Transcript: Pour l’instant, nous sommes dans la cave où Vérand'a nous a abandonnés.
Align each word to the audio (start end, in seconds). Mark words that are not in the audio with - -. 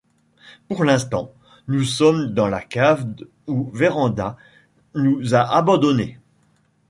Pour 0.67 0.83
l’instant, 0.83 1.31
nous 1.67 1.83
sommes 1.83 2.33
dans 2.33 2.47
la 2.47 2.59
cave 2.61 3.05
où 3.45 3.69
Vérand'a 3.71 4.35
nous 4.95 5.35
a 5.35 5.41
abandonnés. 5.41 6.17